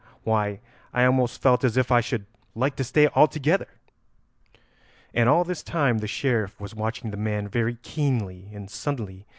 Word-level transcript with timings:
Why, 0.23 0.61
I 0.95 1.05
almost 1.05 1.43
felt 1.43 1.63
as 1.63 1.77
if 1.77 1.91
I 1.91 2.01
should 2.01 2.25
like 2.55 2.75
to 2.77 2.83
stay 2.83 3.07
altogether." 3.09 3.67
And 5.13 5.29
all 5.29 5.43
this 5.43 5.61
time 5.61 5.99
the 5.99 6.07
Sheriff 6.07 6.59
was 6.59 6.73
watching 6.73 7.11
the 7.11 7.17
man 7.17 7.47
very 7.47 7.75
keenly, 7.83 8.49
and 8.51 8.67
suddenly 8.67 8.67
he 8.67 8.81
caught 8.81 8.99
him 8.99 9.17
by 9.17 9.17
the 9.17 9.19
arm. 9.21 9.25